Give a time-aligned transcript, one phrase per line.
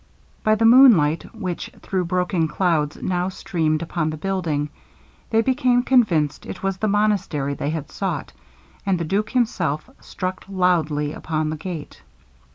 [0.43, 4.69] By the moonlight, which through broken clouds now streamed upon the building,
[5.29, 8.33] they became convinced it was the monastery they had sought,
[8.83, 12.01] and the duke himself struck loudly upon the gate.